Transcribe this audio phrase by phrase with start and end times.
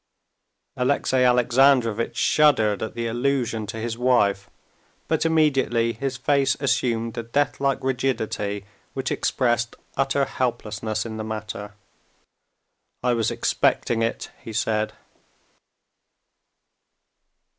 [0.77, 4.49] Alexey Alexandrovitch shuddered at the allusion to his wife,
[5.07, 11.73] but immediately his face assumed the deathlike rigidity which expressed utter helplessness in the matter.
[13.03, 14.93] "I was expecting it," he said.